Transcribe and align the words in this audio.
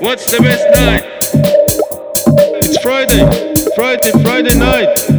What's 0.00 0.30
the 0.30 0.38
best 0.40 0.64
night? 0.80 1.04
It's 2.64 2.78
Friday, 2.80 3.24
Friday, 3.74 4.10
Friday 4.22 4.58
night. 4.58 5.17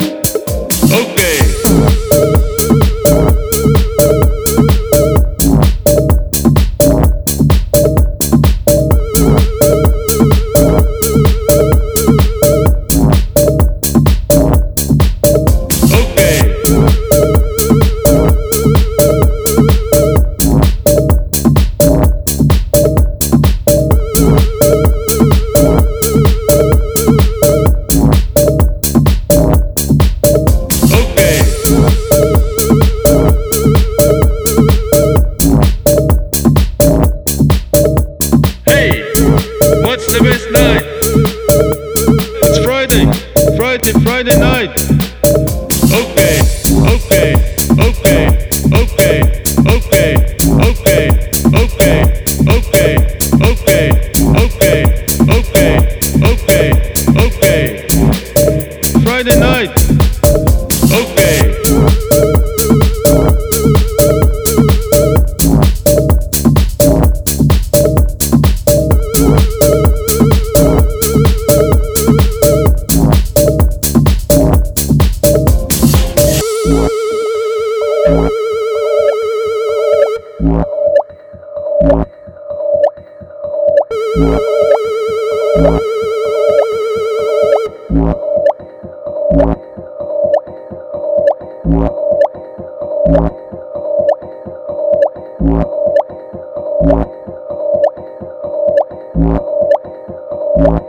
Bye. 100.60 100.89